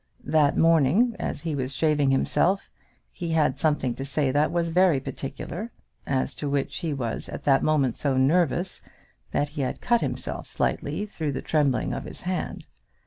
That 0.25 0.57
morning, 0.57 1.15
as 1.19 1.43
he 1.43 1.53
was 1.53 1.75
shaving 1.75 2.09
himself, 2.09 2.71
he 3.11 3.33
had 3.33 3.59
something 3.59 3.93
to 3.93 4.03
say 4.03 4.31
that 4.31 4.51
was 4.51 4.69
very 4.69 4.99
particular, 4.99 5.69
as 6.07 6.33
to 6.41 6.49
which 6.49 6.77
he 6.77 6.91
was 6.91 7.29
at 7.29 7.43
that 7.43 7.61
moment 7.61 7.97
so 7.97 8.17
nervous, 8.17 8.81
that 9.29 9.49
he 9.49 9.61
had 9.61 9.79
cut 9.79 10.01
himself 10.01 10.47
slightly 10.47 11.05
through 11.05 11.33
the 11.33 11.43
trembling 11.43 11.93
of 11.93 12.05
his 12.05 12.21
hand. 12.21 12.65